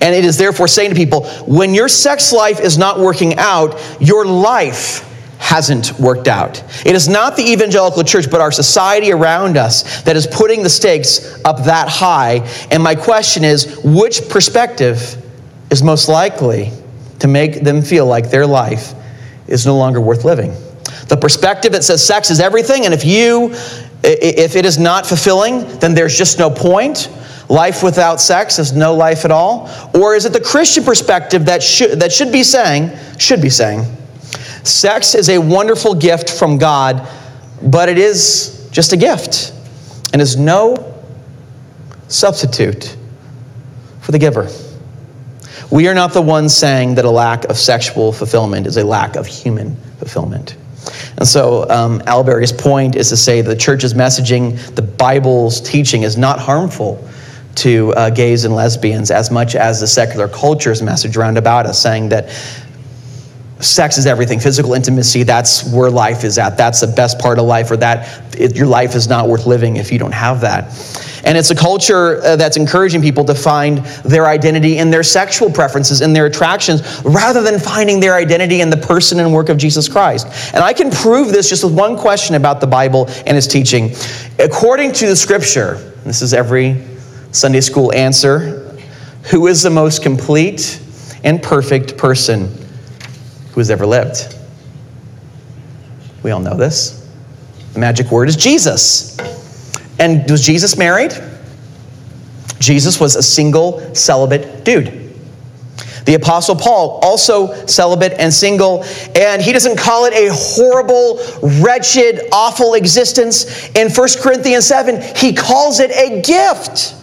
[0.00, 3.80] And it is therefore saying to people when your sex life is not working out,
[4.00, 6.62] your life hasn't worked out.
[6.86, 10.70] It is not the evangelical church, but our society around us that is putting the
[10.70, 12.48] stakes up that high.
[12.70, 15.16] And my question is which perspective
[15.70, 16.70] is most likely
[17.22, 18.94] to make them feel like their life
[19.46, 20.52] is no longer worth living.
[21.06, 23.50] The perspective that says sex is everything, and if you,
[24.02, 27.08] if it is not fulfilling, then there's just no point.
[27.48, 29.70] Life without sex is no life at all.
[29.94, 33.84] Or is it the Christian perspective that should, that should be saying, should be saying,
[34.64, 37.08] sex is a wonderful gift from God,
[37.62, 39.52] but it is just a gift
[40.12, 40.92] and is no
[42.08, 42.96] substitute
[44.00, 44.48] for the giver.
[45.72, 49.16] We are not the ones saying that a lack of sexual fulfillment is a lack
[49.16, 50.54] of human fulfillment.
[51.16, 56.18] And so, um, Allberry's point is to say the church's messaging, the Bible's teaching, is
[56.18, 57.02] not harmful
[57.54, 61.80] to uh, gays and lesbians as much as the secular culture's message around about us,
[61.80, 62.28] saying that
[63.60, 67.44] sex is everything physical intimacy that's where life is at that's the best part of
[67.44, 70.64] life or that it, your life is not worth living if you don't have that
[71.24, 75.50] and it's a culture uh, that's encouraging people to find their identity in their sexual
[75.50, 79.56] preferences in their attractions rather than finding their identity in the person and work of
[79.56, 83.36] jesus christ and i can prove this just with one question about the bible and
[83.36, 83.90] its teaching
[84.38, 86.84] according to the scripture this is every
[87.32, 88.76] sunday school answer
[89.30, 90.80] who is the most complete
[91.24, 92.48] and perfect person
[93.52, 94.36] who has ever lived.
[96.22, 97.08] We all know this.
[97.74, 99.18] The magic word is Jesus.
[100.02, 101.12] And was Jesus married?
[102.58, 104.98] Jesus was a single, celibate dude.
[106.06, 108.82] The Apostle Paul, also celibate and single,
[109.14, 111.20] and he doesn't call it a horrible,
[111.62, 113.68] wretched, awful existence.
[113.76, 116.96] In 1 Corinthians 7, he calls it a gift.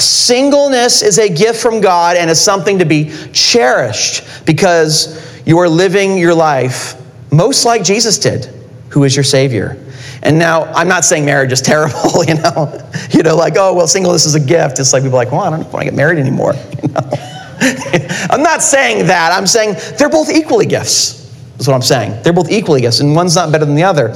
[0.00, 5.68] Singleness is a gift from God and is something to be cherished because you are
[5.68, 6.94] living your life
[7.30, 8.46] most like Jesus did,
[8.88, 9.81] who is your Savior.
[10.22, 13.88] And now, I'm not saying marriage is terrible, you know, you know, like, oh, well,
[13.88, 14.78] singleness is a gift.
[14.78, 17.10] It's like people are like, well, I don't want to get married anymore, you know.
[18.30, 19.32] I'm not saying that.
[19.32, 21.22] I'm saying they're both equally gifts.
[21.52, 22.22] That's what I'm saying.
[22.22, 24.14] They're both equally gifts, and one's not better than the other.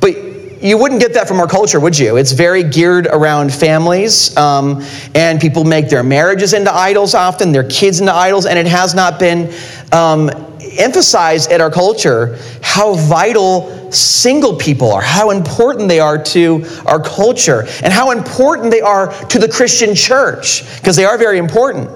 [0.00, 2.16] But you wouldn't get that from our culture, would you?
[2.16, 4.82] It's very geared around families, um,
[5.14, 8.94] and people make their marriages into idols often, their kids into idols, and it has
[8.94, 9.52] not been
[9.92, 10.30] um,
[10.72, 17.00] emphasized at our culture how vital single people are, how important they are to our
[17.02, 21.90] culture, and how important they are to the Christian church, because they are very important.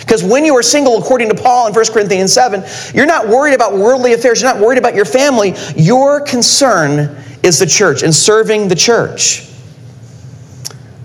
[0.00, 2.62] Because when you are single, according to Paul in 1 Corinthians 7,
[2.94, 5.54] you're not worried about worldly affairs, you're not worried about your family.
[5.76, 9.48] Your concern is the church and serving the church.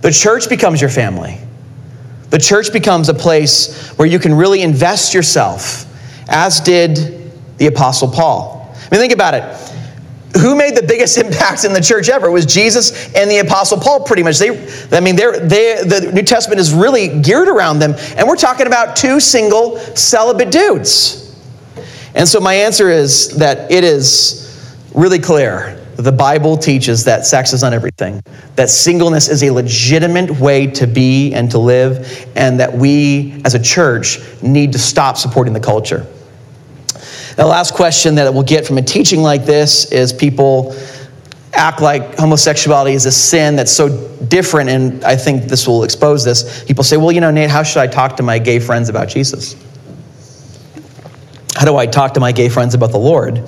[0.01, 1.39] The church becomes your family.
[2.29, 5.85] The church becomes a place where you can really invest yourself,
[6.31, 8.73] as did the Apostle Paul.
[8.73, 9.43] I mean, think about it.
[10.39, 12.27] Who made the biggest impact in the church ever?
[12.27, 14.39] It was Jesus and the Apostle Paul, pretty much.
[14.39, 14.49] They,
[14.91, 18.65] I mean, they're, they, the New Testament is really geared around them, and we're talking
[18.65, 21.19] about two single celibate dudes.
[22.15, 27.53] And so, my answer is that it is really clear the Bible teaches that sex
[27.53, 28.21] is not everything,
[28.55, 33.53] that singleness is a legitimate way to be and to live, and that we as
[33.53, 36.07] a church need to stop supporting the culture.
[37.35, 40.75] The last question that we'll get from a teaching like this is people
[41.53, 43.89] act like homosexuality is a sin that's so
[44.27, 46.63] different, and I think this will expose this.
[46.63, 49.09] People say, well, you know, Nate, how should I talk to my gay friends about
[49.09, 49.55] Jesus?
[51.55, 53.47] How do I talk to my gay friends about the Lord?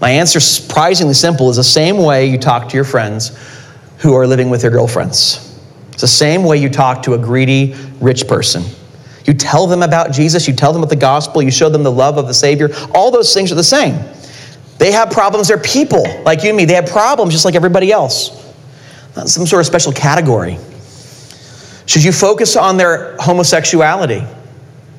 [0.00, 3.36] My answer, surprisingly simple, is the same way you talk to your friends
[3.98, 5.58] who are living with their girlfriends.
[5.92, 8.64] It's the same way you talk to a greedy rich person.
[9.24, 11.92] You tell them about Jesus, you tell them about the gospel, you show them the
[11.92, 12.68] love of the Savior.
[12.94, 13.98] All those things are the same.
[14.78, 16.64] They have problems, they're people like you and me.
[16.64, 18.42] They have problems just like everybody else.
[19.16, 20.58] Not some sort of special category.
[21.86, 24.24] Should you focus on their homosexuality?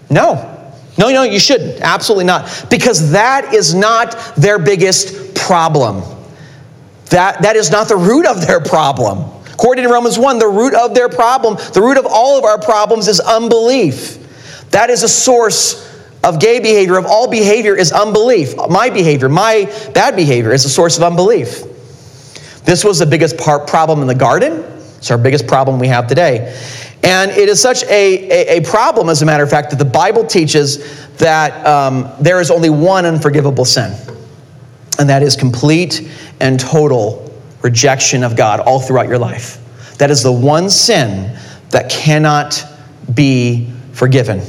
[0.10, 0.52] No.
[0.98, 1.82] No, no, you shouldn't.
[1.82, 2.68] Absolutely not.
[2.70, 6.04] Because that is not their biggest problem.
[7.08, 9.30] That, that is not the root of their problem.
[9.56, 12.60] According to Romans 1, the root of their problem, the root of all of our
[12.60, 14.18] problems is unbelief.
[14.72, 15.82] That is a source
[16.26, 18.54] of gay behavior, of all behavior, is unbelief.
[18.70, 21.64] My behavior, my bad behavior, is a source of unbelief.
[22.66, 24.62] This was the biggest part, problem in the garden.
[24.98, 26.54] It's our biggest problem we have today.
[27.02, 27.88] And it is such a,
[28.30, 32.42] a, a, problem, as a matter of fact, that the Bible teaches that um, there
[32.42, 33.96] is only one unforgivable sin,
[35.00, 37.25] and that is complete and total
[37.66, 39.58] rejection of God all throughout your life.
[39.98, 41.36] That is the one sin
[41.72, 42.64] that cannot
[43.14, 44.42] be forgiven,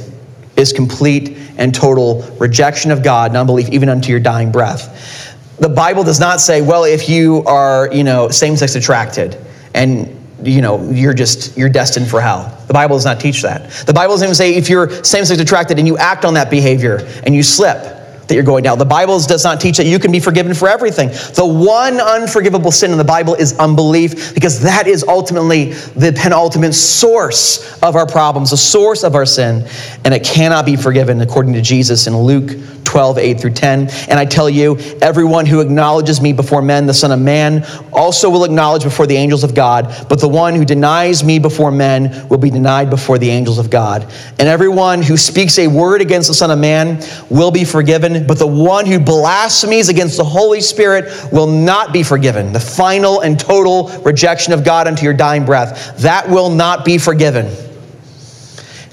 [0.55, 5.35] is complete and total rejection of God and unbelief, even unto your dying breath.
[5.57, 9.35] The Bible does not say, well, if you are, you know, same-sex attracted
[9.73, 12.55] and you know, you're just, you're destined for hell.
[12.67, 13.71] The Bible does not teach that.
[13.87, 16.51] The Bible doesn't even say if you're same sex attracted and you act on that
[16.51, 17.96] behavior and you slip,
[18.27, 18.77] that you're going down.
[18.77, 21.09] The Bible does not teach that you can be forgiven for everything.
[21.09, 26.73] The one unforgivable sin in the Bible is unbelief because that is ultimately the penultimate
[26.73, 29.67] source of our problems, the source of our sin,
[30.03, 32.51] and it cannot be forgiven according to Jesus in Luke
[32.87, 33.89] 12, 8 through 10.
[34.09, 38.29] And I tell you, everyone who acknowledges me before men, the Son of Man, also
[38.29, 39.93] will acknowledge before the angels of God.
[40.07, 43.69] But the one who denies me before men will be denied before the angels of
[43.69, 44.11] God.
[44.39, 48.39] And everyone who speaks a word against the Son of Man will be forgiven, but
[48.39, 52.53] the one who blasphemies against the Holy Spirit will not be forgiven.
[52.53, 56.97] The final and total rejection of God unto your dying breath, that will not be
[56.97, 57.66] forgiven.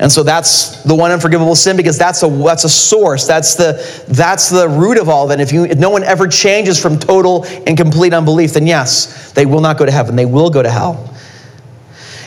[0.04, 3.26] And so that's the one unforgivable sin because that's a, that's a source.
[3.26, 5.40] That's the, that's the root of all that.
[5.40, 9.46] If, you, if no one ever changes from total and complete unbelief, then yes, they
[9.46, 10.14] will not go to heaven.
[10.14, 11.10] They will go to hell.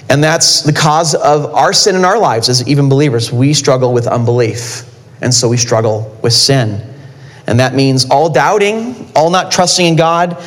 [0.10, 3.32] And that's the cause of our sin in our lives as even believers.
[3.32, 4.92] We struggle with unbelief.
[5.22, 6.82] And so we struggle with sin.
[7.46, 10.44] And that means all doubting, all not trusting in God.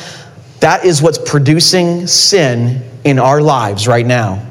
[0.59, 4.50] That is what's producing sin in our lives right now.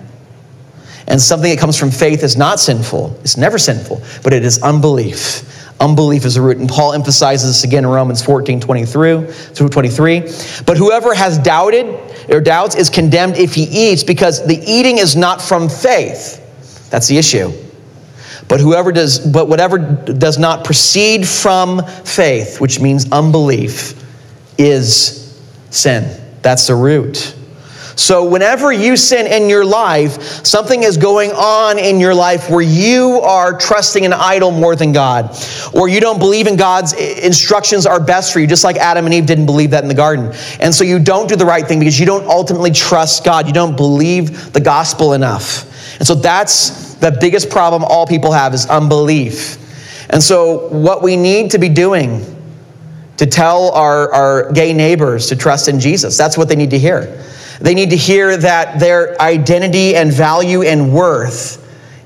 [1.11, 3.19] And something that comes from faith is not sinful.
[3.23, 5.43] It's never sinful, but it is unbelief.
[5.81, 6.59] Unbelief is the root.
[6.59, 10.21] And Paul emphasizes this again in Romans 14, 23, through 23.
[10.65, 11.87] But whoever has doubted
[12.31, 16.37] or doubts is condemned if he eats, because the eating is not from faith.
[16.91, 17.51] That's the issue.
[18.47, 23.95] But whoever does, but whatever does not proceed from faith, which means unbelief,
[24.59, 25.37] is
[25.71, 26.21] sin.
[26.43, 27.35] That's the root.
[28.01, 32.63] So, whenever you sin in your life, something is going on in your life where
[32.63, 35.37] you are trusting an idol more than God,
[35.75, 39.13] or you don't believe in God's instructions are best for you, just like Adam and
[39.13, 40.33] Eve didn't believe that in the garden.
[40.61, 43.47] And so, you don't do the right thing because you don't ultimately trust God.
[43.47, 45.67] You don't believe the gospel enough.
[45.99, 49.59] And so, that's the biggest problem all people have is unbelief.
[50.09, 52.25] And so, what we need to be doing
[53.19, 56.79] to tell our, our gay neighbors to trust in Jesus, that's what they need to
[56.79, 57.23] hear.
[57.61, 61.61] They need to hear that their identity and value and worth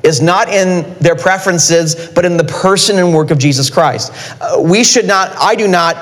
[0.05, 4.13] is not in their preferences, but in the person and work of Jesus Christ.
[4.41, 5.97] Uh, we should not, I do not,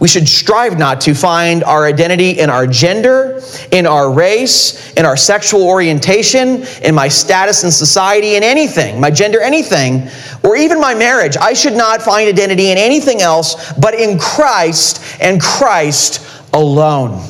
[0.00, 3.40] we should strive not to find our identity in our gender,
[3.70, 9.10] in our race, in our sexual orientation, in my status in society, in anything, my
[9.10, 10.08] gender, anything,
[10.42, 11.36] or even my marriage.
[11.36, 17.24] I should not find identity in anything else but in Christ and Christ alone.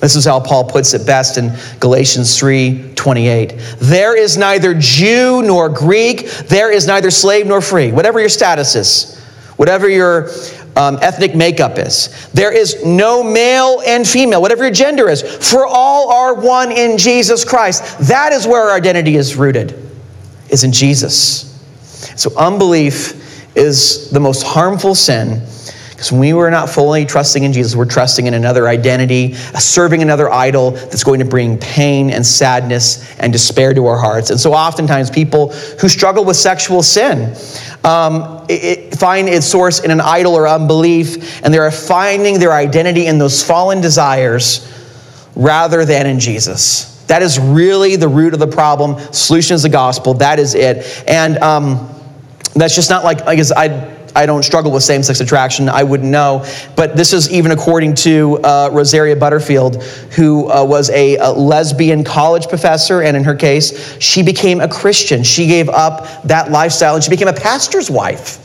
[0.00, 3.76] This is how Paul puts it best in Galatians 3 28.
[3.78, 8.74] There is neither Jew nor Greek, there is neither slave nor free, whatever your status
[8.74, 9.18] is,
[9.56, 10.30] whatever your
[10.76, 12.28] um, ethnic makeup is.
[12.32, 16.98] There is no male and female, whatever your gender is, for all are one in
[16.98, 17.98] Jesus Christ.
[18.08, 19.74] That is where our identity is rooted,
[20.50, 21.50] is in Jesus.
[22.16, 25.46] So unbelief is the most harmful sin
[26.04, 30.02] Because when we were not fully trusting in Jesus, we're trusting in another identity, serving
[30.02, 34.28] another idol that's going to bring pain and sadness and despair to our hearts.
[34.28, 37.34] And so oftentimes people who struggle with sexual sin
[37.84, 43.06] um, it, find its source in an idol or unbelief, and they're finding their identity
[43.06, 44.70] in those fallen desires
[45.34, 47.02] rather than in Jesus.
[47.06, 48.98] That is really the root of the problem.
[49.14, 50.12] Solution is the gospel.
[50.12, 51.02] That is it.
[51.08, 51.88] And um,
[52.54, 55.68] that's just not like, I guess I, I don't struggle with same sex attraction.
[55.68, 56.46] I wouldn't know.
[56.76, 62.04] But this is even according to uh, Rosaria Butterfield, who uh, was a, a, lesbian
[62.04, 63.02] college professor.
[63.02, 65.24] And in her case, she became a Christian.
[65.24, 68.40] She gave up that lifestyle and she became a pastor's wife.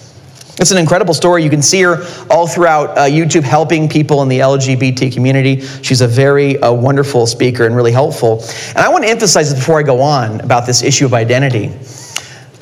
[0.60, 1.44] It's an incredible story.
[1.44, 5.62] You can see her all throughout uh, YouTube helping people in the LGBT community.
[5.82, 8.44] She's a very uh, wonderful speaker and really helpful.
[8.70, 11.72] And I want to emphasize this before I go on about this issue of identity.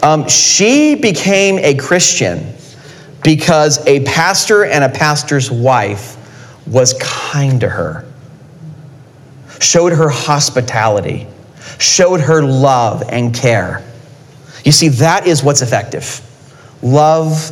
[0.03, 2.53] Um, she became a Christian
[3.28, 6.15] because a pastor and a pastor's wife
[6.65, 8.05] was kind to her,
[9.59, 11.28] showed her hospitality,
[11.78, 13.84] showed her love and care.
[14.63, 16.21] You see, that is what's effective.
[16.82, 17.51] Love,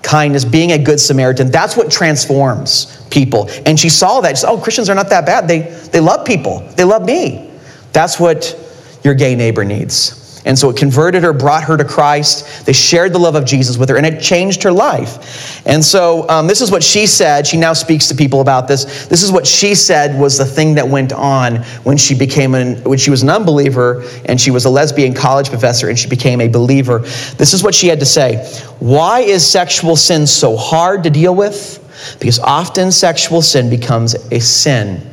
[0.00, 1.50] kindness, being a good Samaritan.
[1.50, 3.50] That's what transforms people.
[3.66, 4.36] And she saw that.
[4.36, 5.48] She said, oh, Christians are not that bad.
[5.48, 7.50] They, they love people, they love me.
[7.92, 8.56] That's what
[9.02, 10.25] your gay neighbor needs.
[10.46, 12.64] And so it converted her, brought her to Christ.
[12.64, 15.66] They shared the love of Jesus with her, and it changed her life.
[15.66, 17.48] And so um, this is what she said.
[17.48, 19.06] She now speaks to people about this.
[19.08, 22.76] This is what she said was the thing that went on when she became an,
[22.84, 26.40] when she was an unbeliever and she was a lesbian college professor and she became
[26.40, 27.00] a believer.
[27.38, 28.46] This is what she had to say.
[28.78, 31.82] Why is sexual sin so hard to deal with?
[32.20, 35.12] Because often sexual sin becomes a sin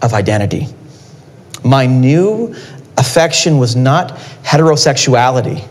[0.00, 0.68] of identity.
[1.64, 2.54] My new
[2.98, 4.10] affection was not
[4.42, 5.66] heterosexuality,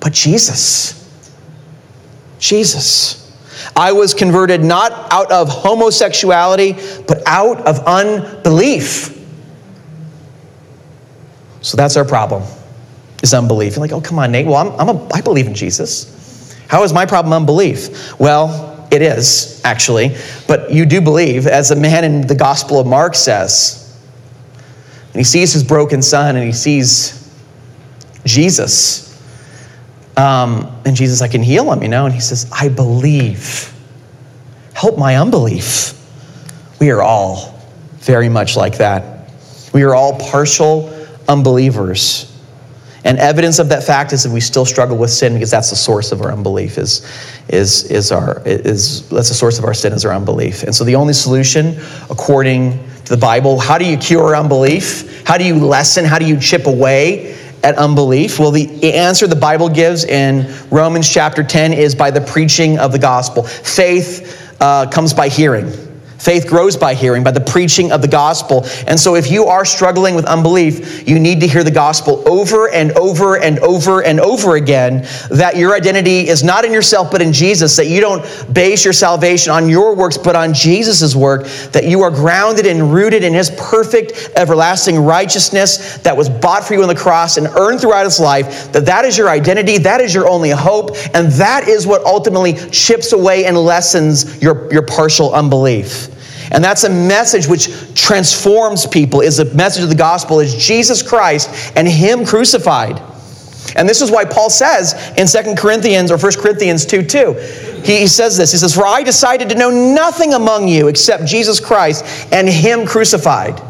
[0.00, 0.94] but Jesus.
[2.38, 3.18] Jesus.
[3.76, 6.72] I was converted not out of homosexuality,
[7.06, 9.14] but out of unbelief.
[11.60, 12.44] So that's our problem,
[13.22, 13.74] is unbelief.
[13.74, 14.46] You're like, oh, come on, Nate.
[14.46, 16.56] Well, I'm, I'm a, I believe in Jesus.
[16.68, 18.18] How is my problem unbelief?
[18.18, 20.16] Well, it is, actually.
[20.46, 23.87] But you do believe, as a man in the Gospel of Mark says,
[25.18, 27.32] he sees his broken son and he sees
[28.24, 29.08] Jesus.
[30.16, 32.06] Um, and Jesus, I can heal him, you know?
[32.06, 33.72] And he says, I believe.
[34.74, 35.94] Help my unbelief.
[36.80, 37.58] We are all
[37.98, 39.30] very much like that.
[39.72, 40.88] We are all partial
[41.28, 42.24] unbelievers.
[43.04, 45.76] And evidence of that fact is that we still struggle with sin because that's the
[45.76, 47.06] source of our unbelief is,
[47.48, 50.62] is, is our, is, that's the source of our sin is our unbelief.
[50.64, 55.26] And so the only solution, according the Bible, how do you cure unbelief?
[55.26, 56.04] How do you lessen?
[56.04, 58.38] How do you chip away at unbelief?
[58.38, 62.92] Well, the answer the Bible gives in Romans chapter 10 is by the preaching of
[62.92, 63.42] the gospel.
[63.42, 65.87] Faith uh, comes by hearing.
[66.18, 68.66] Faith grows by hearing, by the preaching of the gospel.
[68.86, 72.68] And so, if you are struggling with unbelief, you need to hear the gospel over
[72.70, 77.22] and over and over and over again that your identity is not in yourself, but
[77.22, 81.46] in Jesus, that you don't base your salvation on your works, but on Jesus' work,
[81.72, 86.74] that you are grounded and rooted in his perfect, everlasting righteousness that was bought for
[86.74, 90.00] you on the cross and earned throughout his life, that that is your identity, that
[90.00, 94.82] is your only hope, and that is what ultimately chips away and lessens your, your
[94.82, 96.07] partial unbelief.
[96.50, 101.02] And that's a message which transforms people, is the message of the gospel is Jesus
[101.02, 103.02] Christ and Him crucified.
[103.76, 107.32] And this is why Paul says in 2 Corinthians or 1 Corinthians 2 2,
[107.84, 108.52] he, he says this.
[108.52, 112.86] He says, For I decided to know nothing among you except Jesus Christ and Him
[112.86, 113.62] crucified.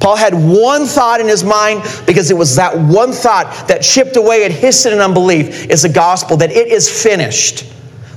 [0.00, 4.16] Paul had one thought in his mind because it was that one thought that chipped
[4.16, 7.64] away at his sin and unbelief is the gospel that it is finished.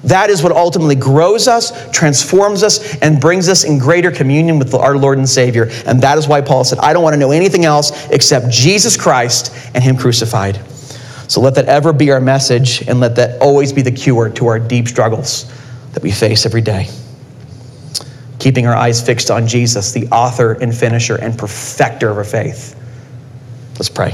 [0.04, 4.74] That is what ultimately grows us, transforms us, and brings us in greater communion with
[4.74, 5.70] our Lord and Savior.
[5.86, 8.96] And that is why Paul said, I don't want to know anything else except Jesus
[8.96, 10.60] Christ and Him crucified.
[11.28, 14.48] So let that ever be our message, and let that always be the cure to
[14.48, 15.52] our deep struggles
[15.92, 16.88] that we face every day.
[18.40, 22.76] Keeping our eyes fixed on Jesus, the author and finisher and perfecter of our faith.
[23.74, 24.14] Let's pray.